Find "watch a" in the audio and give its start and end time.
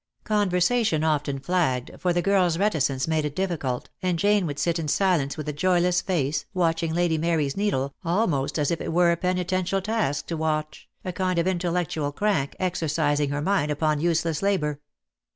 10.37-11.13